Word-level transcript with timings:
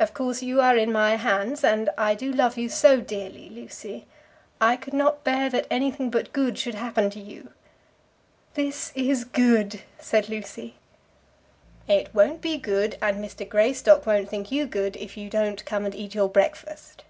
Of 0.00 0.14
course 0.14 0.40
you 0.40 0.62
are 0.62 0.78
in 0.78 0.90
my 0.90 1.16
hands, 1.16 1.62
and 1.62 1.90
I 1.98 2.14
do 2.14 2.32
love 2.32 2.56
you 2.56 2.70
so 2.70 3.02
dearly, 3.02 3.50
Lucy! 3.50 4.06
I 4.62 4.76
could 4.78 4.94
not 4.94 5.24
bear 5.24 5.50
that 5.50 5.66
anything 5.70 6.08
but 6.08 6.32
good 6.32 6.56
should 6.56 6.74
happen 6.74 7.10
to 7.10 7.20
you." 7.20 7.50
"This 8.54 8.92
is 8.94 9.24
good," 9.24 9.82
said 9.98 10.30
Lucy. 10.30 10.76
"It 11.86 12.14
won't 12.14 12.40
be 12.40 12.56
good, 12.56 12.96
and 13.02 13.22
Mr. 13.22 13.46
Greystock 13.46 14.06
won't 14.06 14.30
think 14.30 14.50
you 14.50 14.64
good, 14.64 14.96
if 14.96 15.18
you 15.18 15.28
don't 15.28 15.62
come 15.66 15.84
and 15.84 15.94
eat 15.94 16.14
your 16.14 16.30
breakfast." 16.30 17.04